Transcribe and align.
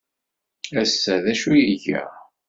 Ass-a, 0.81 1.15
d 1.23 1.25
acu 1.31 1.49
ay 1.53 1.65
iga? 1.73 2.03